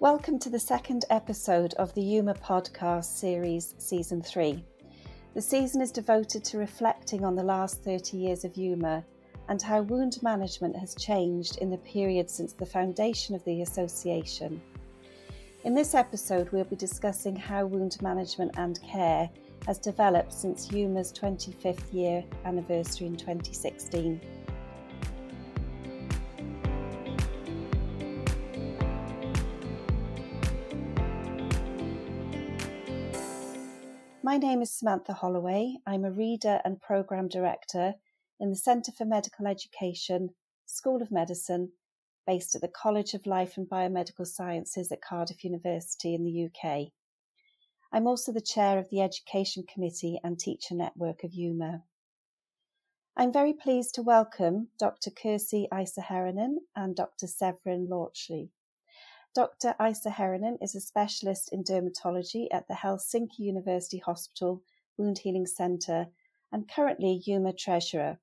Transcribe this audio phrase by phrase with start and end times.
[0.00, 4.64] Welcome to the second episode of the EWMA podcast series, Season 3.
[5.34, 9.02] The season is devoted to reflecting on the last 30 years of EWMA
[9.48, 14.62] and how wound management has changed in the period since the foundation of the association.
[15.64, 19.28] In this episode, we'll be discussing how wound management and care
[19.66, 24.20] has developed since EWMA's 25th year anniversary in 2016.
[34.38, 35.78] My name is Samantha Holloway.
[35.84, 37.94] I'm a reader and programme director
[38.38, 40.30] in the Centre for Medical Education,
[40.64, 41.72] School of Medicine,
[42.24, 46.92] based at the College of Life and Biomedical Sciences at Cardiff University in the UK.
[47.92, 51.82] I'm also the chair of the Education Committee and Teacher Network of EWMA.
[53.16, 55.10] I'm very pleased to welcome Dr.
[55.10, 57.26] Kirsi Isoherranen and Dr.
[57.26, 58.50] Severin Läuchli.
[59.34, 59.74] Dr.
[59.78, 64.62] Isoherranen is a specialist in dermatology at the Helsinki University Hospital
[64.96, 66.08] Wound Healing Centre
[66.50, 68.18] and currently EWMA Treasurer.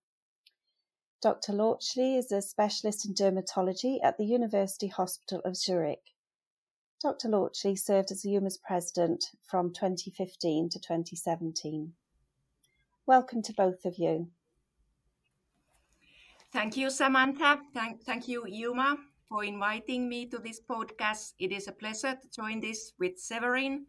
[1.22, 1.54] Dr.
[1.54, 6.14] Läuchli is a specialist in dermatology at the University Hospital of Zurich.
[7.02, 7.30] Dr.
[7.30, 11.94] Läuchli served as EWMA's president from 2015 to 2017.
[13.06, 14.30] Welcome to both of you.
[16.52, 17.60] Thank you, Samantha.
[17.74, 18.98] Thank, thank you, EWMA,
[19.30, 21.34] for inviting me to this podcast.
[21.40, 23.86] It is a pleasure to join this with Severin.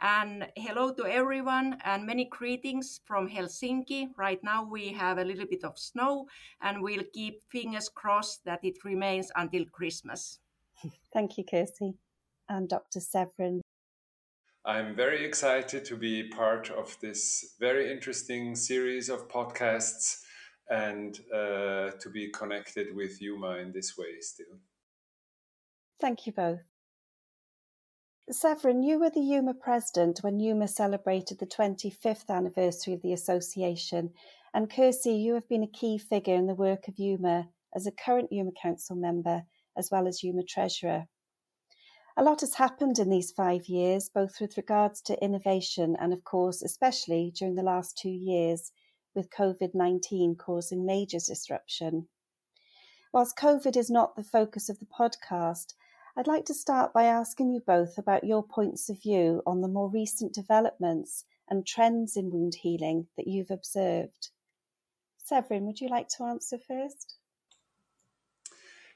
[0.00, 4.08] And hello to everyone and many greetings from Helsinki.
[4.16, 6.26] Right now we have a little bit of snow
[6.62, 10.38] and we'll keep fingers crossed that it remains until Christmas.
[11.12, 11.94] Thank you, Kirsty.
[12.48, 13.00] And Dr.
[13.00, 13.60] Severin.
[14.64, 20.22] I'm very excited to be part of this very interesting series of podcasts
[20.70, 24.58] and uh, to be connected with EWMA in this way still.
[26.00, 26.60] Thank you both.
[28.30, 34.12] Severin, you were the EWMA president when EWMA celebrated the 25th anniversary of the association,
[34.54, 37.90] and Kirsi, you have been a key figure in the work of EWMA as a
[37.90, 39.42] current EWMA Council member
[39.76, 41.08] as well as EWMA treasurer.
[42.16, 46.22] A lot has happened in these five years, both with regards to innovation and, of
[46.22, 48.72] course, especially during the last two years,
[49.14, 52.08] with COVID 19 causing major disruption.
[53.12, 55.74] Whilst COVID is not the focus of the podcast,
[56.18, 59.68] I'd like to start by asking you both about your points of view on the
[59.68, 64.30] more recent developments and trends in wound healing that you've observed.
[65.24, 67.18] Severin, would you like to answer first?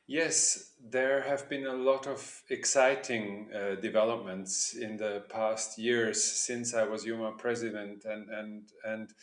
[0.08, 6.74] Yes, there have been a lot of exciting uh, developments in the past years since
[6.74, 9.14] I was EWMA president, and and and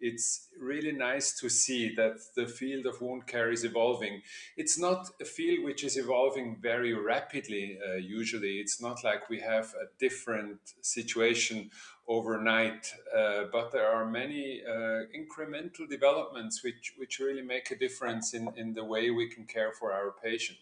[0.00, 4.22] it's really nice to see that the field of wound care is evolving.
[4.56, 8.58] It's not a field which is evolving very rapidly, uh, usually.
[8.58, 11.70] It's not like we have a different situation
[12.06, 18.34] overnight, uh, but there are many uh, incremental developments which, which really make a difference
[18.34, 20.58] in, in the way we can care for our patient.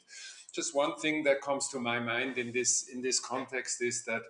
[0.52, 4.22] Just one thing that comes to my mind in this in this context is that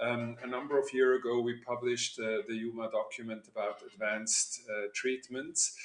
[0.00, 4.88] um, a number of years ago, we published uh, the EWMA document about advanced uh,
[4.94, 5.76] treatments.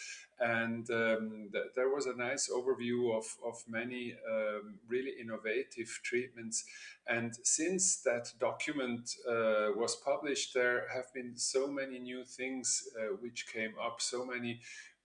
[0.42, 6.64] And um, th- there was a nice overview of, of many um, really innovative treatments.
[7.08, 13.18] And since that document uh, was published, there have been so many new things uh,
[13.20, 14.62] which came up, so many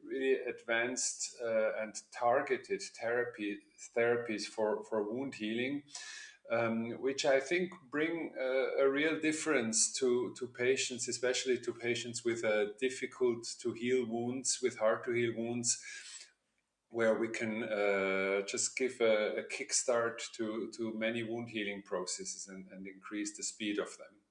[0.09, 3.59] really advanced uh, and targeted therapy
[3.97, 5.83] therapies for, for wound healing
[6.51, 12.25] um, which I think bring a, a, real difference to, to patients, especially to patients
[12.25, 15.79] with uh, difficult to heal wounds, with hard to heal wounds,
[16.91, 22.47] where we can uh, just give a, a kickstart to, to many wound healing processes
[22.49, 24.24] and, and increase the speed of them.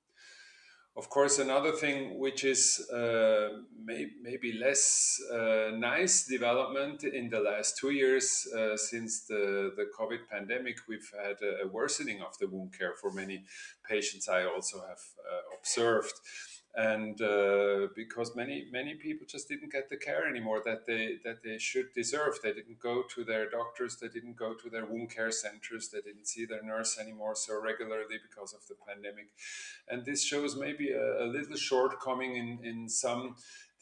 [0.96, 3.50] Of course, another thing which is uh,
[3.84, 9.88] may, maybe less uh, nice development in the last two years uh, since the, the
[9.98, 13.44] COVID pandemic, we've had a, worsening of the wound care for many
[13.90, 14.30] patients.
[14.30, 16.14] I also have uh, observed
[16.76, 21.44] and uh, because many many people just didn't get the care anymore that they that
[21.44, 22.40] they should deserve.
[22.42, 23.98] They didn't go to their doctors.
[23.98, 25.90] They didn't go to their wound care centers.
[25.90, 29.28] They didn't see their nurse anymore so regularly because of the pandemic.
[29.88, 33.36] And this shows maybe a, a little shortcoming in in some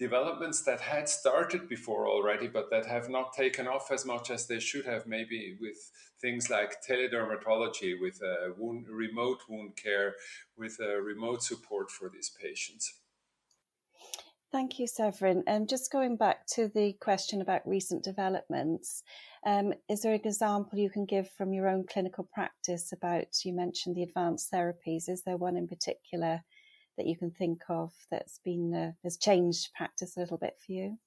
[0.08, 4.42] developments that had started before already, but that have not taken off as much as
[4.48, 5.80] they should have, maybe with
[6.24, 10.10] things like teledermatology, with uh, wound, remote wound care,
[10.62, 12.86] with uh, remote support for these patients.
[14.56, 15.44] Thank you, Severin.
[15.48, 19.04] And um, just going back to the question about recent developments,
[19.44, 23.54] Um, is there an example you can give from your own clinical practice about, you
[23.56, 26.34] mentioned the advanced therapies, is there one in particular
[26.98, 30.72] that you can think of that's been, uh, has changed practice a little bit for
[30.72, 30.98] you?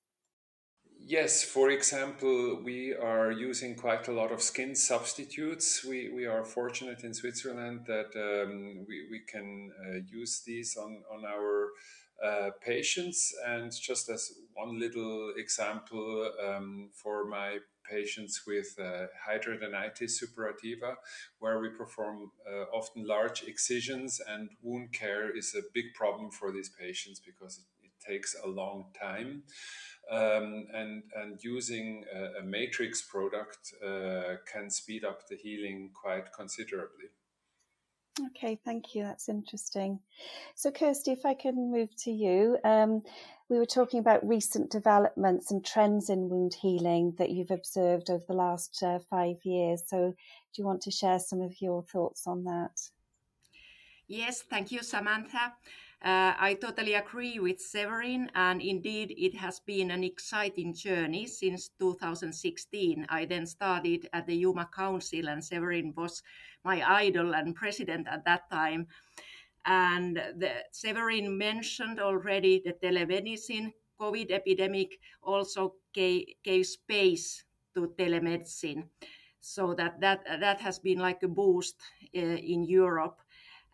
[1.06, 5.84] Yes, for example, we are using quite a lot of skin substitutes.
[5.84, 11.02] We, we are fortunate in Switzerland that um, we, we can uh, use these on,
[11.12, 11.68] on our
[12.24, 13.34] uh, patients.
[13.46, 17.58] And just as one little example um, for my
[17.90, 20.96] patients with uh, hidradenitis suppurativa,
[21.38, 26.52] where we perform uh, often large excisions, and wound care is a big problem for
[26.52, 29.42] these patients because it, it takes a long time
[30.10, 36.32] um, and and using a, a matrix product uh, can speed up the healing quite
[36.32, 37.08] considerably.
[38.20, 39.02] Okay, thank you.
[39.02, 39.98] That's interesting.
[40.54, 43.02] So, Kirsty, if I can move to you, um,
[43.48, 48.22] we were talking about recent developments and trends in wound healing that you've observed over
[48.28, 49.82] the last uh, five years.
[49.88, 52.80] So, do you want to share some of your thoughts on that?
[54.06, 55.54] Yes, thank you, Samantha.
[56.04, 61.70] Uh, I totally agree with Severin, and indeed, it has been an exciting journey since
[61.80, 63.06] 2016.
[63.08, 66.22] I then started at the EWMA Council, and Severin was
[66.64, 68.86] my idol and president at that time.
[69.66, 73.72] And the, Severin mentioned already the telemedicine.
[74.00, 77.44] COVID epidemic also gave, gave space
[77.74, 78.88] to telemedicine,
[79.40, 81.76] so that that that has been like a boost
[82.16, 83.20] uh, in Europe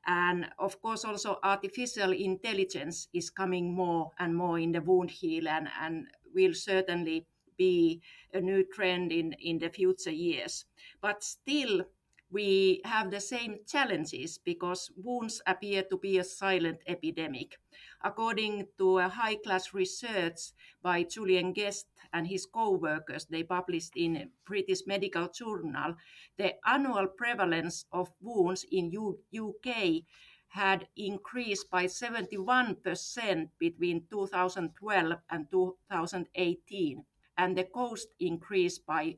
[0.06, 5.46] and of course, also artificial intelligence is coming more and more in the wound heal
[5.48, 7.26] and, and will certainly
[7.58, 8.00] be
[8.32, 10.64] a new trend in, in the future years.
[11.02, 11.84] But still,
[12.30, 17.58] we have the same challenges because wounds appear to be a silent epidemic.
[18.02, 23.92] According to a high class research by Julian Guest and his co workers, they published
[23.96, 25.96] in British Medical Journal,
[26.36, 30.04] the annual prevalence of wounds in U- UK
[30.48, 37.04] had increased by 71% between 2012 and 2018,
[37.36, 39.16] and the cost increased by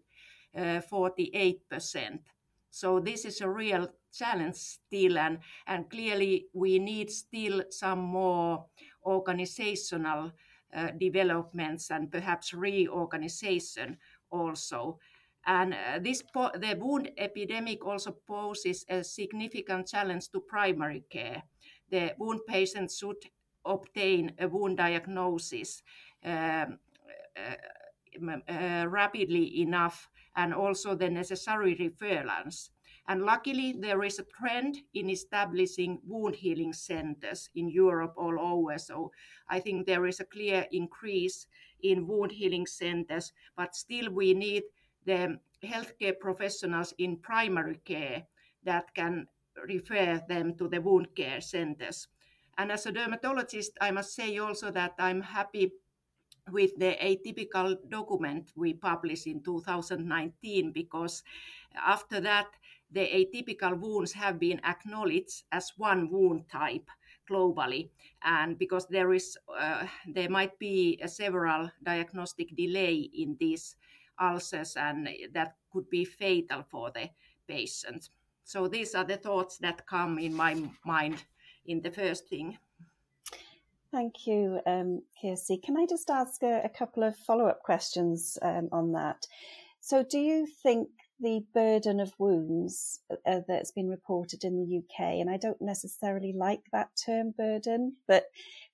[0.55, 2.31] uh, 48%.
[2.72, 8.64] So this is a real challenge still, and, and clearly we need still some more
[9.04, 10.32] organizational
[10.74, 13.98] uh, developments and perhaps reorganization
[14.30, 14.98] also.
[15.44, 21.42] And uh, this po- the wound epidemic also poses a significant challenge to primary care.
[21.90, 23.22] The wound patients should
[23.66, 25.82] obtain a wound diagnosis
[26.25, 26.78] um,
[27.36, 32.70] uh, uh rapidly enough and also the necessary referrals.
[33.08, 38.79] And luckily, there is a trend in establishing wound healing centers in Europe all over.
[38.79, 39.11] So
[39.49, 41.46] I think there is a clear increase
[41.82, 44.62] in wound healing centers, but still we need
[45.05, 48.23] the healthcare professionals in primary care
[48.64, 49.26] that can
[49.67, 52.06] refer them to the wound care centers.
[52.58, 55.73] And as a dermatologist, I must say also that I'm happy
[56.50, 61.22] with the atypical document we published in 2019 because
[61.86, 62.46] after that
[62.90, 66.88] the atypical wounds have been acknowledged as one wound type
[67.28, 67.88] globally.
[68.22, 73.76] And because there is uh, there might be a several diagnostic delay in these
[74.20, 77.08] ulcers and that could be fatal for the
[77.48, 78.10] patient.
[78.44, 81.25] So these are the thoughts that come in my mind
[81.66, 82.58] in the first thing
[83.92, 85.58] Thank you, um, Kirsty.
[85.58, 89.26] Can I just ask a, a couple of follow up questions um, on that?
[89.80, 90.88] So, do you think
[91.20, 96.32] the burden of wounds uh, that's been reported in the UK, and I don't necessarily
[96.32, 98.25] like that term burden, but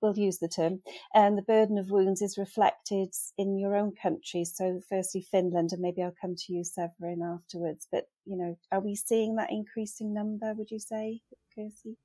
[0.01, 0.83] we'll use the term,
[1.13, 4.45] and the burden of wounds is reflected in your own country.
[4.45, 7.89] So, firstly, Finland, and maybe I'll come to you, Severin, afterwards.
[7.91, 11.23] But, you know, are we seeing that increasing number, would you say,
[11.57, 11.97] Kirsty?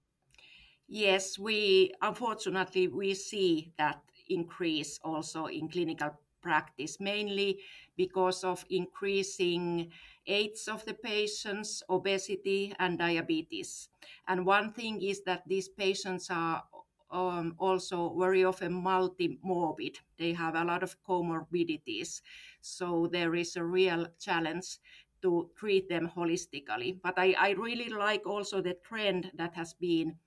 [0.93, 7.59] Yes, we unfortunately we see that increase also in clinical practice, mainly
[7.97, 9.91] because of increasing
[10.27, 13.89] age of the patients, obesity, and diabetes.
[14.27, 16.63] And one thing is that these patients are
[17.09, 19.97] um, also very often multimorbid.
[20.17, 22.21] They have a lot of comorbidities.
[22.61, 24.77] So there is a real challenge
[25.23, 26.99] to treat them holistically.
[27.01, 30.17] But I, I really like also the trend that has been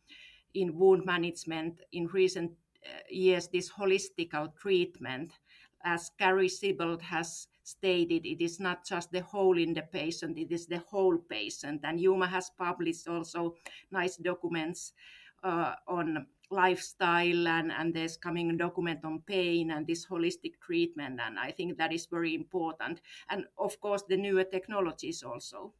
[0.54, 2.52] in wound management in recent
[2.84, 5.32] uh, years this holistic treatment.
[5.84, 10.50] As Gary Sibbald has stated, it is not just the hole in the patient, it
[10.50, 11.82] is the whole patient.
[11.84, 13.54] And EWMA has published also
[13.90, 14.92] nice documents
[15.44, 21.18] uh, on lifestyle and, and there's coming a document on pain and this holistic treatment
[21.20, 23.00] and i think that is very important
[23.30, 25.72] and of course the newer technologies also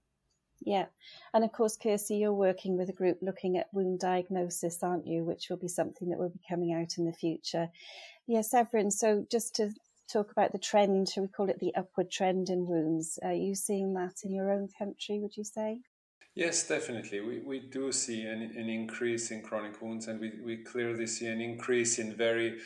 [0.61, 0.87] yeah.
[1.35, 5.25] And of course kirsty you're working with a group looking at wound diagnosis aren't you?
[5.25, 7.69] Which will be something that will be coming out in the future.
[8.27, 9.71] Yes Severin so just to
[10.11, 13.19] talk about the trend shall we call it the upward trend in wounds?
[13.23, 15.81] Are you seeing that in your own country would you say?
[16.37, 17.21] Yes, definitely.
[17.21, 21.27] We, we do see an, an increase in chronic wounds, and we, we clearly see
[21.29, 22.59] an increase in very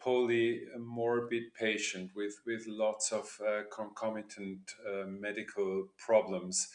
[0.00, 6.68] polymorbid patient with, with lots of uh, concomitant uh, medical problems.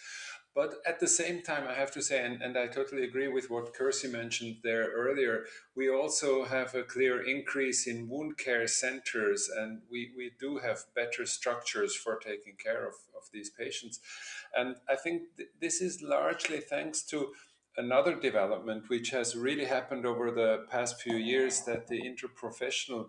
[0.54, 3.50] But at the same time, I have to say, and, and I totally agree with
[3.50, 9.50] what Kirsty mentioned there earlier, we also have a clear increase in wound care centers,
[9.50, 14.02] and we, we do have better structures for taking care of, of these patients.
[14.54, 17.32] And I think th- this is largely thanks to
[17.78, 23.06] another development which has really happened over the past few years that the interprofessional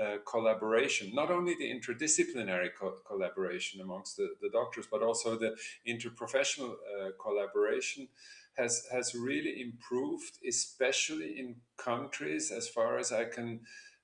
[0.00, 5.56] uh, collaboration, not only the interdisciplinary co- collaboration amongst the, the, doctors, but also the
[5.88, 8.08] interprofessional uh, collaboration
[8.56, 13.60] has, has really improved, especially in countries, as far as I can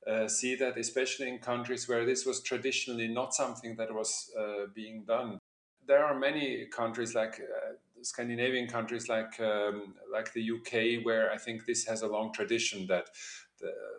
[0.07, 4.67] uh, see that, especially in countries where this was traditionally not something that was uh,
[4.75, 5.39] being done.
[5.87, 11.39] There are many countries like uh, Scandinavian countries like um, like the UK, where I
[11.39, 13.07] think this has a long tradition that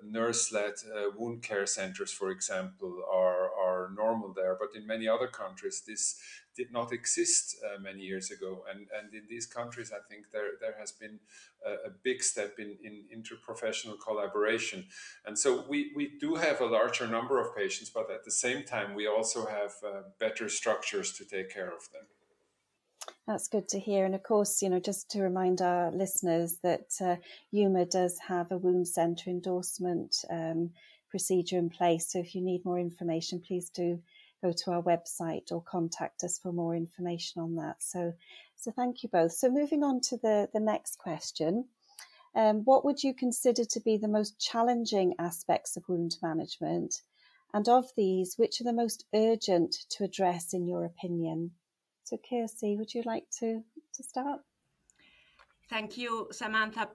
[0.03, 4.57] nurse-led uh, wound care centers, for example, are are normal there.
[4.59, 6.19] But in many other countries, this
[6.55, 8.63] did not exist uh, many years ago.
[8.69, 11.19] And and in these countries, I think there there has been
[11.65, 14.85] a, a, big step in in interprofessional collaboration.
[15.25, 18.63] And so we we do have a larger number of patients, but at the same
[18.63, 22.05] time, we also have uh, better structures to take care of them.
[23.27, 24.05] That's good to hear.
[24.05, 27.15] And of course, you know, just to remind our listeners that uh,
[27.53, 30.71] EWMA does have a wound centre endorsement um,
[31.09, 32.11] procedure in place.
[32.11, 34.01] So if you need more information, please do
[34.43, 37.75] go to our website or contact us for more information on that.
[37.79, 38.13] So,
[38.57, 39.31] so thank you both.
[39.31, 41.65] So moving on to the, the next question.
[42.35, 46.95] Um, what would you consider to be the most challenging aspects of wound management?
[47.53, 51.51] And of these, which are the most urgent to address in your opinion?
[52.03, 54.41] So, Kirsty, would you like to, to start?
[55.69, 56.89] Thank you, Samantha.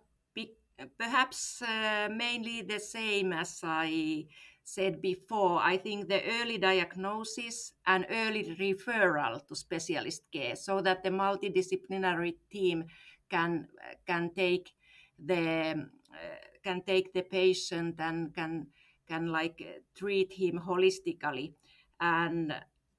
[0.96, 4.26] Perhaps uh, mainly the same as I
[4.62, 5.58] said before.
[5.60, 12.34] I think the early diagnosis and early referral to specialist care so that the multidisciplinary
[12.52, 12.84] team
[13.28, 13.66] can,
[14.06, 14.70] can take
[15.18, 18.66] the uh, can take the patient and can
[19.06, 21.54] can like treat him holistically
[22.00, 22.54] and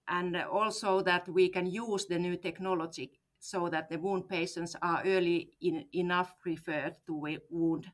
[0.09, 5.01] and also that we can use the new technology so that the wound patients are
[5.05, 7.87] early in, enough referred to wound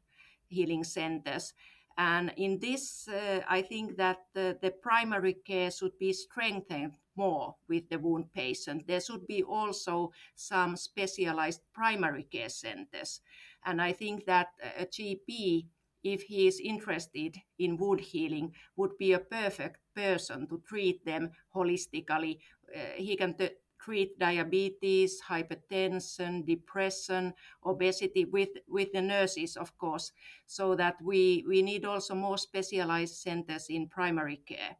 [0.47, 1.53] healing centers.
[1.97, 7.55] And in this, uh, I think that the, the, primary care should be strengthened more
[7.69, 8.85] with the wound patient.
[8.85, 13.21] There should be also some specialized primary care centers.
[13.65, 15.67] And I think that a GP
[16.05, 21.31] if he is interested in wound healing, would be a perfect person to treat them
[21.53, 22.37] holistically.
[22.73, 23.49] Uh, he can t-
[23.81, 27.33] treat diabetes, hypertension, depression,
[27.65, 30.11] obesity with, with the nurses, of course,
[30.45, 34.77] so that we, we need also more specialized centers in primary care.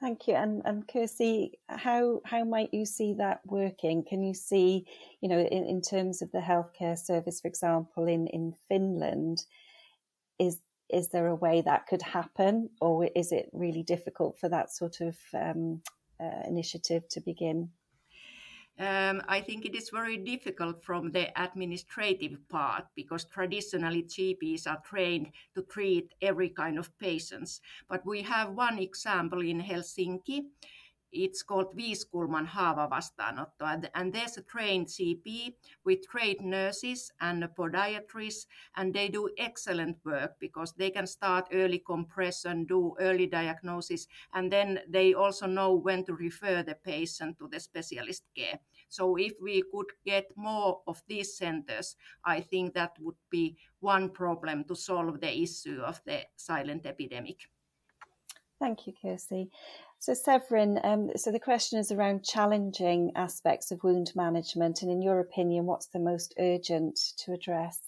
[0.00, 0.34] Thank you.
[0.34, 4.04] And, and Kirsty, how, how might you see that working?
[4.04, 4.86] Can you see,
[5.20, 9.44] you know, in, in terms of the healthcare service, for example, in, in Finland,
[10.38, 10.58] is
[10.90, 15.00] is there a way that could happen, or is it really difficult for that sort
[15.00, 15.80] of um,
[16.20, 17.70] uh, initiative to begin?
[18.78, 24.82] Um, I think it is very difficult from the administrative part because traditionally GPs are
[24.84, 27.60] trained to treat every kind of patients.
[27.88, 30.46] But we have one example in Helsinki
[31.14, 33.62] it's called Viiskulman haavavastaanotto.
[33.62, 35.54] And, and there's a trained GP
[35.84, 41.78] with trained nurses and podiatrists, and they do excellent work because they can start early
[41.78, 47.48] compression, do early diagnosis, and then they also know when to refer the patient to
[47.48, 48.58] the specialist care.
[48.88, 54.10] So if we could get more of these centers, I think that would be one
[54.10, 57.48] problem to solve the issue of the silent epidemic.
[58.60, 59.50] Thank you, Kirsty.
[59.98, 65.02] So, Severin, um, so the question is around challenging aspects of wound management, and in
[65.02, 67.80] your opinion, what's the most urgent to address?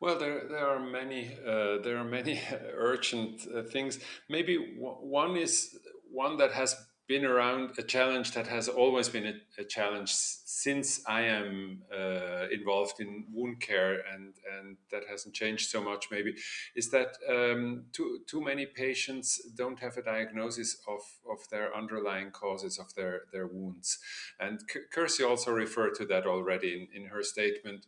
[0.00, 2.40] Well, there, there are many uh, there are many
[2.74, 3.98] urgent uh, things.
[4.28, 5.76] Maybe w- one is
[6.10, 6.74] one that has
[7.08, 12.48] been around a challenge that has always been a, a challenge since I am uh,
[12.52, 16.08] involved in wound care, and, and that hasn't changed so much.
[16.10, 16.34] Maybe
[16.76, 21.00] is that um, too too many patients don't have a diagnosis of,
[21.30, 23.98] of their underlying causes of their, their wounds,
[24.38, 24.60] and
[24.92, 27.86] Kirsty also referred to that already in, in her statement.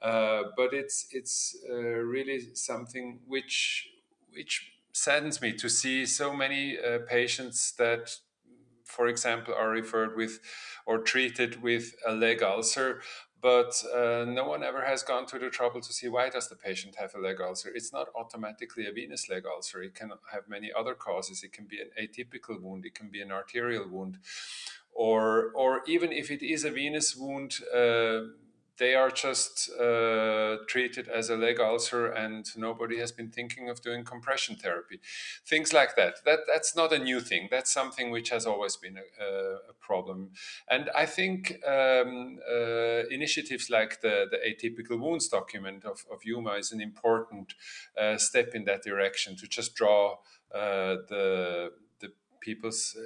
[0.00, 3.88] Uh, but it's it's uh, really something which
[4.32, 8.16] which saddens me to see so many uh, patients that
[8.92, 10.38] for example, are referred with
[10.86, 13.00] or treated with a leg ulcer,
[13.40, 16.54] but uh, no one ever has gone to the trouble to see why does the
[16.54, 17.70] patient have a leg ulcer.
[17.74, 19.82] It's not automatically a venous leg ulcer.
[19.82, 21.42] It can have many other causes.
[21.42, 22.84] It can be an atypical wound.
[22.84, 24.18] It can be an arterial wound,
[24.94, 27.58] or or even if it is a venous wound.
[27.74, 28.41] Uh,
[28.82, 33.80] they are just uh, treated as a leg ulcer and nobody has been thinking of
[33.80, 34.98] doing compression therapy.
[35.46, 36.14] Things like that.
[36.24, 37.46] That that's not a new thing.
[37.48, 39.30] That's something which has always been a,
[39.70, 40.30] a problem.
[40.68, 41.38] And i think
[41.76, 47.54] um, uh, initiatives like the, the atypical wounds document of, of EWMA is an important
[48.00, 50.02] uh, step in that direction to just draw
[50.54, 51.26] uh, the
[52.00, 52.08] the
[52.40, 53.02] people's uh,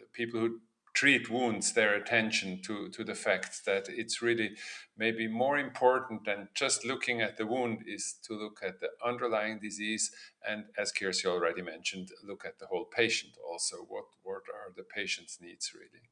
[0.00, 0.60] the people who
[0.94, 4.52] treat wounds their attention to, to the fact that it's really
[4.96, 9.58] maybe more important than just looking at the wound is to look at the underlying
[9.60, 10.12] disease.
[10.48, 13.78] And as Kirsty already mentioned look at the whole patient also.
[13.88, 16.04] What what are the patient's needs really?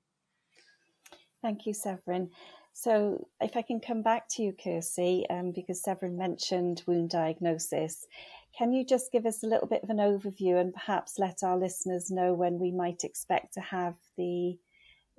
[1.41, 2.31] Thank you Severin.
[2.73, 8.07] So if I can come back to you Kirsty um, because Severin mentioned wound diagnosis
[8.57, 11.57] can you just give us a little bit of an overview and perhaps let our
[11.57, 14.59] listeners know when we might expect to have the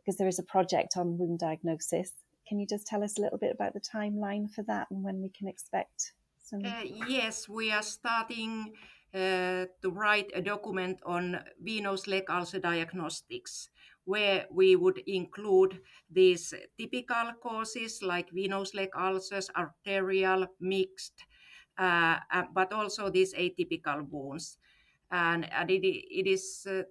[0.03, 2.11] because there is a project on wound diagnosis.
[2.47, 5.21] Can you just tell us a little bit about the timeline for that and when
[5.21, 6.65] we can expect some?
[6.65, 8.73] Uh, yes, we are starting
[9.13, 13.69] uh, to write a document on venous leg ulcer diagnostics,
[14.05, 15.79] where we would include
[16.11, 21.25] these typical causes like venous leg ulcers, arterial, mixed,
[21.77, 24.57] uh, uh but also these atypical wounds.
[25.11, 26.81] And, and it, it is, uh,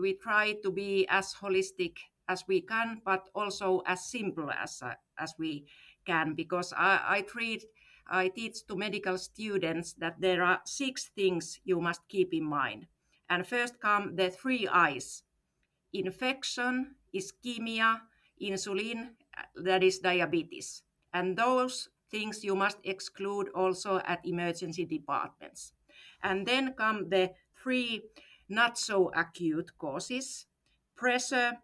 [0.00, 4.94] we try to be as holistic as we can, but also as simple as uh,
[5.18, 5.66] as we
[6.06, 6.34] can.
[6.34, 7.64] Because I, I treat,
[8.06, 12.86] I teach to medical students that there are six things you must keep in mind.
[13.28, 15.22] And first come the three I's:
[15.92, 18.00] infection, ischemia,
[18.40, 19.10] insulin,
[19.56, 25.72] that is diabetes, and those things you must exclude also at emergency departments.
[26.22, 28.02] And then come the three
[28.48, 30.46] not so acute causes
[30.96, 31.58] pressure,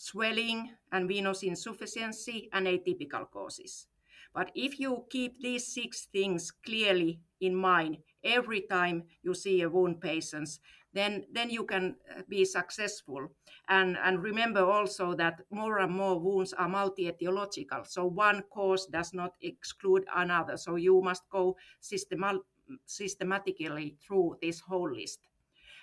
[0.00, 3.86] swelling and venous insufficiency and atypical causes.
[4.34, 9.68] But if you keep these six things clearly in mind every time you see a
[9.68, 10.48] wound patient,
[10.94, 13.28] then, then you can uh, be successful.
[13.68, 17.86] And, and remember also that more and more wounds are multi-etiological.
[17.86, 20.56] So one cause does not exclude another.
[20.56, 22.40] So you must go systemat-
[22.86, 25.26] systematically through this whole list.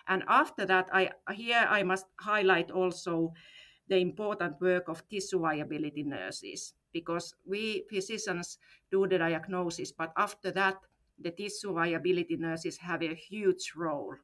[0.07, 3.33] And after that, I, here I must highlight also
[3.89, 8.57] the important work of tissue viability nurses because we physicians
[8.91, 10.77] do the diagnosis, but after that,
[11.19, 14.15] the tissue viability nurses have a huge role.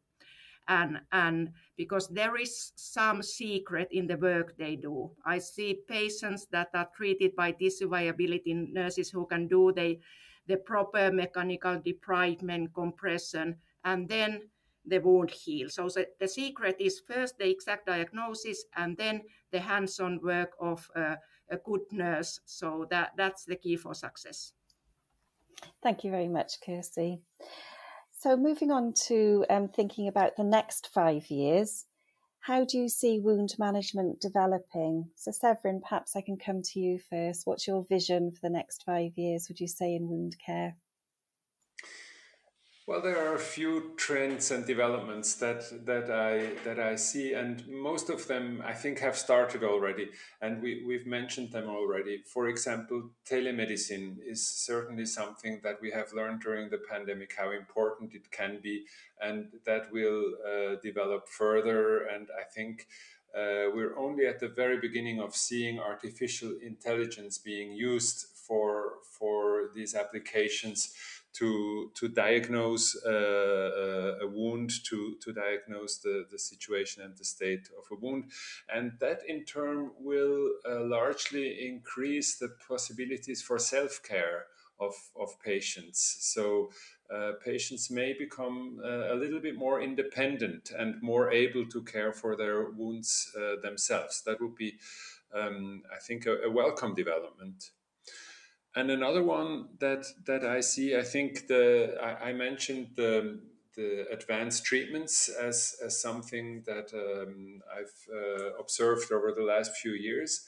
[0.67, 5.11] And, and because there is some secret in the work they do.
[5.25, 9.99] I see patients that are treated by tissue viability nurses who can do the,
[10.47, 14.41] the proper mechanical debridement compression, and then
[14.85, 15.69] the wound heal.
[15.69, 21.15] So the, secret is first the exact diagnosis and then the hands-on work of uh,
[21.49, 22.39] a good nurse.
[22.45, 24.53] So that, that's the key for success.
[25.81, 27.21] Thank you very much, Kirsty.
[28.19, 31.85] So moving on to um, thinking about the next five years,
[32.39, 35.09] how do you see wound management developing?
[35.15, 37.41] So Severin, perhaps I can come to you first.
[37.45, 40.75] What's your vision for the next five years, would you say, in wound care?
[42.85, 47.65] Well, there are a few trends and developments that that I that I see, and
[47.65, 50.09] most of them I think have started already,
[50.41, 52.23] and we we've mentioned them already.
[52.25, 58.13] For example, telemedicine is certainly something that we have learned during the pandemic how important
[58.13, 58.85] it can be,
[59.21, 62.05] and that will uh, develop further.
[62.13, 62.87] And I think.
[63.35, 69.71] Uh, we're only at the very beginning of seeing artificial intelligence being used for for
[69.73, 70.93] these applications
[71.33, 77.25] to to diagnose uh, uh, a wound, to to diagnose the the situation and the
[77.25, 78.25] state of a wound,
[78.73, 84.45] and that in turn will uh, largely increase the possibilities for self care
[84.79, 86.17] of of patients.
[86.21, 86.69] So.
[87.13, 92.11] uh, patients may become uh, a little bit more independent and more able to care
[92.11, 94.23] for their wounds uh, themselves.
[94.25, 94.77] That would be,
[95.33, 97.71] um, I think, a, a, welcome development.
[98.75, 103.39] And another one that that I see, I think the I, I mentioned the
[103.75, 109.93] the advanced treatments as, as something that um, I've uh, observed over the last few
[109.93, 110.45] years.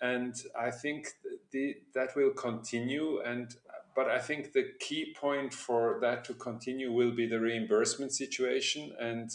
[0.00, 1.08] And I think
[1.52, 3.20] the, that will continue.
[3.20, 3.54] And
[3.94, 8.92] but I think the key point for that to continue will be the reimbursement situation
[9.00, 9.30] and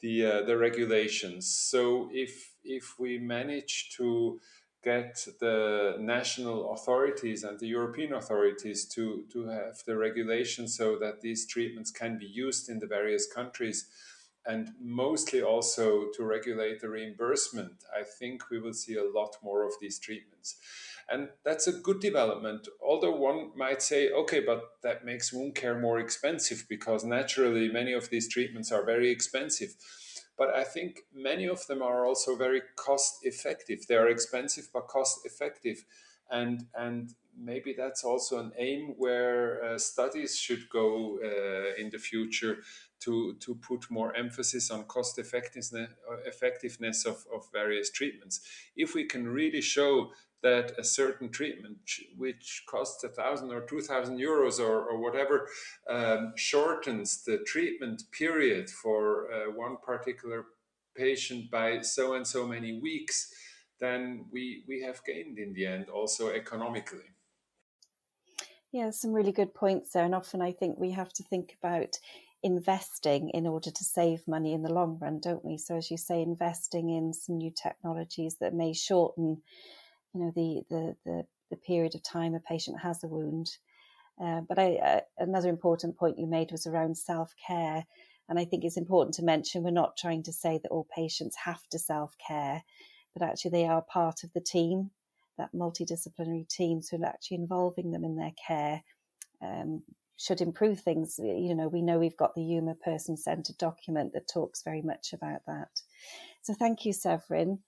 [0.00, 1.48] the uh, the regulations.
[1.48, 4.40] So if if we manage to
[4.82, 11.20] get the national authorities and the European authorities to, to have the regulation so that
[11.20, 13.88] these treatments can be used in the various countries
[14.46, 19.66] and mostly also to regulate the reimbursement, I think we will see a lot more
[19.66, 20.56] of these treatments.
[21.10, 22.66] And that's a good development.
[22.82, 27.92] Although one might say, okay, but that makes wound care more expensive because naturally many
[27.92, 29.74] of these treatments are very expensive
[30.38, 33.86] but I think many of them are also very cost effective.
[33.86, 35.84] They are expensive but cost effective,
[36.30, 41.98] and and maybe that's also an aim where uh, studies should go uh, in the
[41.98, 42.58] future
[43.00, 45.74] to to put more emphasis on cost effectiveness
[46.26, 48.40] effectiveness of, of various treatments.
[48.76, 50.10] If we can really show
[50.42, 51.78] that a certain treatment,
[52.16, 55.48] which costs a thousand or two thousand euros or, or whatever,
[55.88, 60.46] um, shortens the treatment period for uh, one particular
[60.96, 63.32] patient by so and so many weeks,
[63.80, 67.14] then we, we have gained in the end also economically.
[68.72, 70.04] Yeah, some really good points there.
[70.04, 71.98] And often I think we have to think about
[72.42, 75.56] investing in order to save money in the long run, don't we?
[75.56, 79.42] So, as you say, investing in some new technologies that may shorten
[80.14, 83.50] you know the the the, the period of time a patient has a wound.
[84.20, 87.84] Uh, but I, uh, another important point you made was around self care,
[88.28, 91.36] and I think it's important to mention we're not trying to say that all patients
[91.36, 92.62] have to self care,
[93.14, 94.90] but actually they are part of the team,
[95.38, 96.82] that multidisciplinary team.
[96.82, 98.82] So actually involving them in their care
[99.40, 99.82] um,
[100.16, 101.18] should improve things.
[101.18, 105.12] You know, we know we've got the EWMA person centered document that talks very much
[105.12, 105.68] about that.
[106.42, 107.60] So thank you, Severin.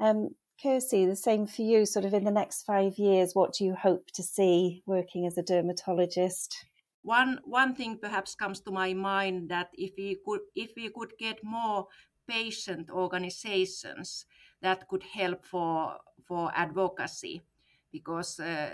[0.00, 0.30] Um,
[0.60, 1.86] Kirsty, the same for you.
[1.86, 5.38] Sort of in the next five years, what do you hope to see working as
[5.38, 6.64] a dermatologist?
[7.02, 11.12] One one thing perhaps comes to my mind that if we could if we could
[11.18, 11.86] get more
[12.26, 14.26] patient organizations
[14.60, 17.40] that could help for for advocacy
[17.92, 18.70] because uh,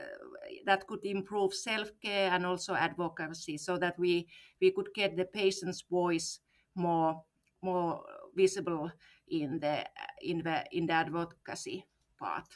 [0.67, 4.27] that could improve self-care and also advocacy so that we
[4.61, 6.41] we could get the patient's voice
[6.75, 7.23] more
[7.63, 8.03] more
[8.35, 8.91] visible
[9.29, 9.85] in the
[10.21, 11.87] in the in the advocacy
[12.19, 12.47] part.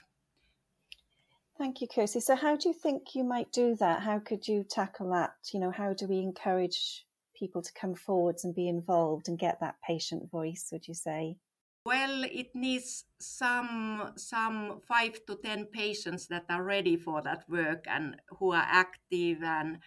[1.58, 2.20] Thank you, Kirsty.
[2.20, 4.02] So, how do you think you might do that?
[4.02, 5.34] How could you tackle that?
[5.52, 7.04] You know, how do we encourage
[7.34, 10.68] people to come forwards and be involved and get that patient voice?
[10.70, 11.36] Would you say?
[11.84, 17.86] Well, it needs some some five to ten patients that are ready for that work
[17.88, 19.78] and who are active and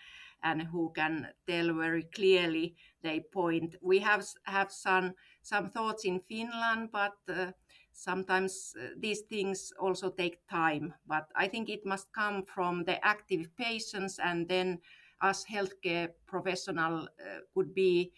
[0.44, 3.76] and who can tell very clearly their point.
[3.82, 7.52] We have have some some thoughts in Finland, but uh,
[7.92, 10.94] sometimes uh, these things also take time.
[11.08, 14.80] But I think it must come from the active patients, and then
[15.22, 18.12] us healthcare professional uh, could be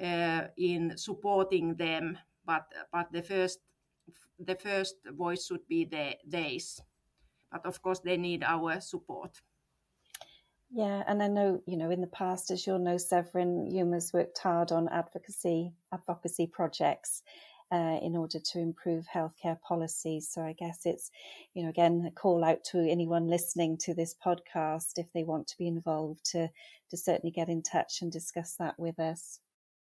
[0.00, 2.18] uh, in supporting them.
[2.44, 3.60] But but the first
[4.38, 6.80] the first voice should be the theirs.
[7.52, 9.42] But of course, they need our support.
[10.70, 14.38] Yeah, and I know, you know, in the past, as you'll know, Severin EWMA's worked
[14.38, 17.22] hard on advocacy advocacy projects
[17.72, 20.28] uh, in order to improve healthcare policies.
[20.30, 21.10] So I guess it's,
[21.54, 25.48] you know, again, a call out to anyone listening to this podcast if they want
[25.48, 26.48] to be involved to
[26.90, 29.40] to certainly get in touch and discuss that with us.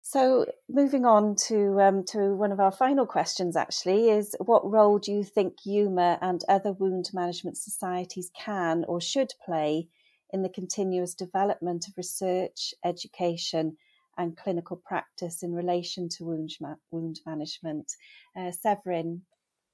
[0.03, 4.99] So moving on to um, to one of our final questions, actually, is what role
[4.99, 9.89] do you think EWMA and other wound management societies can or should play
[10.31, 13.77] in the continuous development of research, education,
[14.17, 17.93] and clinical practice in relation to wound, ma- wound management.
[18.35, 19.21] Uh, Severin,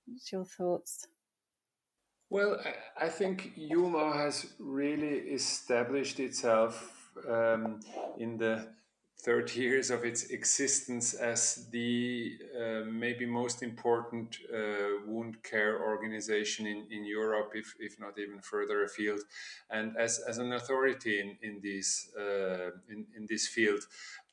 [0.05, 1.07] what's your thoughts?
[2.29, 2.59] Well,
[2.99, 7.79] I, think EWMA has really established itself um,
[8.17, 8.69] in the
[9.21, 16.67] 30 years of its existence as the uh, maybe most important uh, wound care organization
[16.67, 19.21] in, in Europe, if, if not even further afield,
[19.69, 23.81] and as, as an authority in, in, these, uh, in, in this field.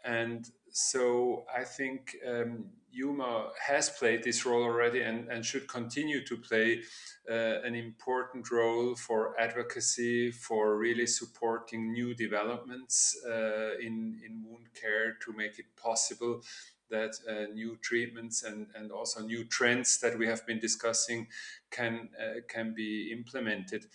[0.05, 2.67] And so I think um,
[2.99, 6.83] EWMA has played this role already and, and should continue to play
[7.31, 14.67] uh, an important role for advocacy, for really supporting new developments uh, in, in wound
[14.81, 16.43] care to make it possible
[16.91, 21.29] that uh, new treatments and, and also new trends that we have been discussing
[21.71, 23.87] can, uh, can be implemented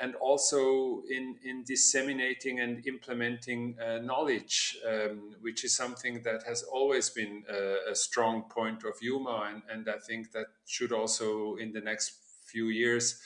[0.00, 6.62] and also in, in disseminating and implementing uh, knowledge, um, which is something that has
[6.62, 9.52] always been a, a strong point of EWMA.
[9.52, 12.14] And, and I think that should also, in the next
[12.46, 13.20] few years,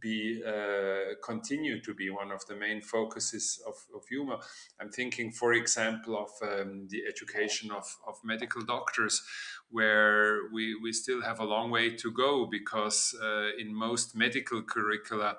[0.00, 4.42] be uh, continue to be one of the main focuses of, of EWMA.
[4.80, 9.22] I'm thinking, for example, of um, the education of, of medical doctors,
[9.70, 14.62] where we, we still have a long way to go because uh, in most medical
[14.62, 15.36] curricula,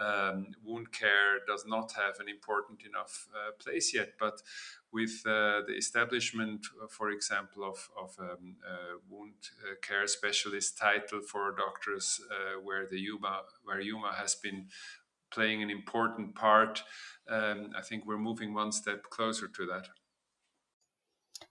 [0.00, 4.14] um, wound care does not have an important enough uh, place yet.
[4.18, 4.40] But
[4.92, 8.56] with uh, the establishment, uh, for example, of, of um,
[9.08, 12.20] wound uh, care specialist title for doctors,
[12.62, 14.66] where the EWMA, where EWMA has been
[15.30, 16.82] playing an important part,
[17.28, 19.88] um, I think we're moving one step closer to that.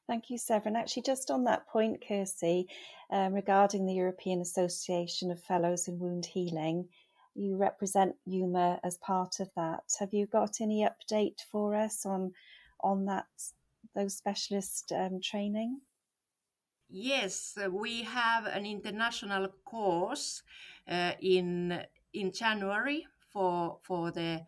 [0.07, 0.75] Thank you, Severin.
[0.75, 2.67] Actually, just on that point, Kirsty,
[3.11, 6.89] um, regarding the European Association of Fellows in Wound Healing,
[7.35, 9.83] you represent EWMA as part of that.
[9.99, 12.33] Have you got any update for us on
[12.81, 13.27] on that
[13.95, 15.81] those specialist um, training?
[16.89, 20.41] Yes, we have an international course
[20.89, 24.41] uh, in in January for for the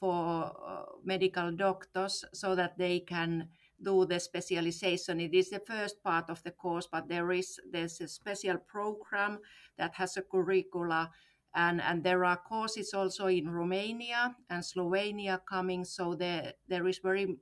[0.00, 3.48] for uh, medical doctors so that they can
[3.80, 5.20] do the specialization.
[5.20, 9.38] It is the first part of the course, but there is there's a special program
[9.78, 11.10] that has a curricula
[11.54, 15.84] and and there are courses also in Romania and Slovenia coming.
[15.84, 17.36] So there there is very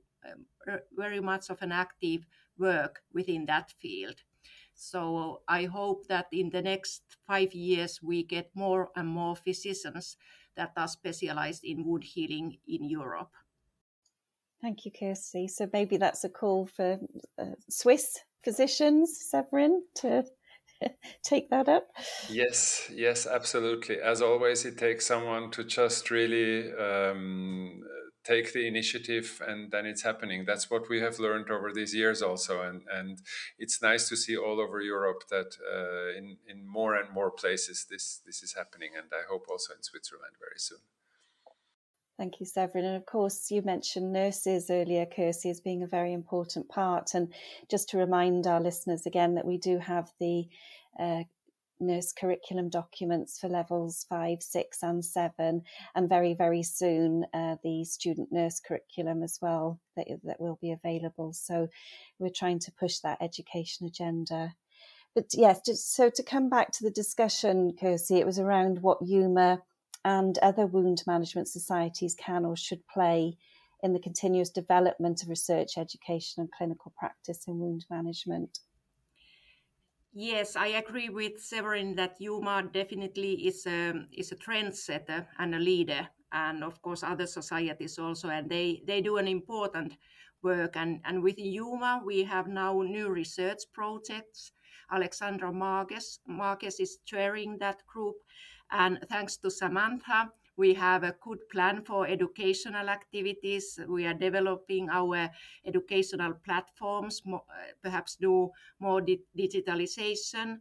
[0.95, 2.25] very much of an active
[2.57, 4.15] work within that field.
[4.75, 10.17] So I hope that in the next five years we get more and more physicians
[10.55, 13.31] that are specialized in wound healing in Europe.
[14.61, 15.47] Thank you, Kirsty.
[15.47, 16.97] So maybe that's a call for
[17.37, 20.23] uh, Swiss physicians, Severin, to
[21.23, 21.87] take that up?
[22.29, 23.99] Yes, yes, absolutely.
[23.99, 27.81] As always, it takes someone to just really um,
[28.23, 30.45] take the initiative and then it's happening.
[30.45, 32.61] That's what we have learned over these years also.
[32.61, 33.21] And, and
[33.59, 37.85] it's nice to see all over Europe that uh, in, in more and more places
[37.89, 38.91] this, this is happening.
[38.97, 40.79] And I hope also in Switzerland very soon.
[42.17, 42.85] Thank you, Severin.
[42.85, 47.15] And of course, you mentioned nurses earlier, Kirsty, as being a very important part.
[47.15, 47.33] And
[47.69, 50.47] just to remind our listeners again that we do have the
[50.99, 51.23] uh,
[51.79, 55.63] nurse curriculum documents for levels five, six, and seven,
[55.95, 60.71] and very, very soon uh, the student nurse curriculum as well that, that will be
[60.71, 61.33] available.
[61.33, 61.67] So
[62.19, 64.53] we're trying to push that education agenda.
[65.15, 69.01] But yes, just, so to come back to the discussion, Kirsty, it was around what
[69.01, 69.61] EWMA
[70.05, 73.37] and other wound management societies can or should play
[73.83, 78.59] in the continuous development of research, education, and clinical practice in wound management.
[80.15, 85.59] Yes, I agree with Severin that EWMA definitely is a is a trendsetter and a
[85.59, 89.97] leader, and of course other societies also, and they they do an important
[90.41, 90.77] work.
[90.77, 94.51] And and with EWMA we have now new research projects.
[94.91, 98.15] Alexandra Marques Marques is chairing that group,
[98.71, 103.79] and thanks to Samantha, we have a good plan for educational activities.
[103.87, 105.29] We are developing our
[105.65, 107.39] educational platforms, uh,
[107.81, 110.59] perhaps do more di- digitalization.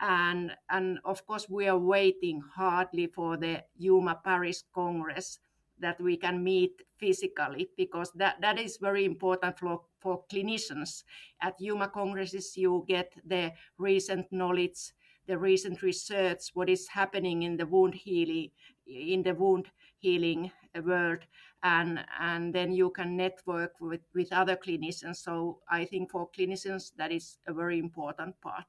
[0.00, 5.38] And, and of course, we are waiting hardly for the EWMA Paris Congress
[5.78, 11.04] that we can meet physically because that, that is very important for, for clinicians.
[11.40, 14.92] At EWMA Congresses, you get the recent knowledge
[15.26, 18.50] the recent research, what is happening in the wound healing,
[18.86, 19.66] in the wound
[19.98, 20.50] healing
[20.84, 21.20] world,
[21.62, 25.16] and and then you can network with with other clinicians.
[25.16, 28.66] So I think for clinicians that is a very important part.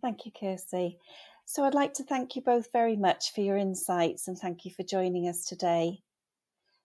[0.00, 0.98] Thank you, Kirsty.
[1.44, 4.70] So I'd like to thank you both very much for your insights and thank you
[4.70, 6.02] for joining us today.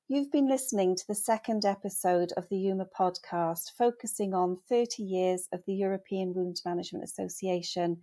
[0.08, 5.48] You've been listening to the second episode of the EWMA podcast, focusing on 30 years
[5.52, 8.02] of the European Wound Management Association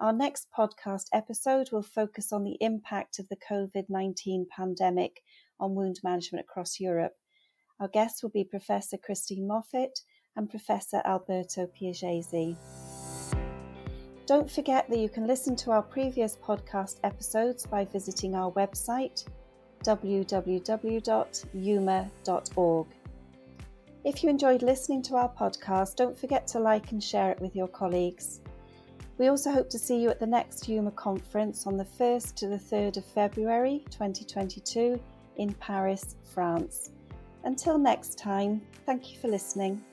[0.00, 5.20] our next podcast episode will focus on the impact of the COVID 19 pandemic
[5.60, 7.12] on wound management across Europe.
[7.78, 10.00] Our guests will be Professor Christine Moffatt
[10.36, 12.56] and Professor Alberto Piaggesi.
[14.26, 19.26] Don't forget that you can listen to our previous podcast episodes by visiting our website
[19.84, 20.46] www.ewma.org.
[24.02, 27.54] If you enjoyed listening to our podcast, don't forget to like and share it with
[27.54, 28.40] your colleagues.
[29.20, 32.46] We also hope to see you at the next EWMA conference on the 1st to
[32.48, 34.98] the 3rd of February 2022
[35.36, 36.92] in Paris, France.
[37.44, 39.84] Until next time, thank you for listening.